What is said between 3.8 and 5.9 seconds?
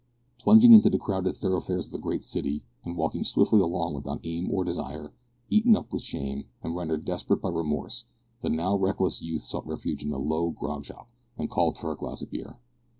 without aim or desire, eaten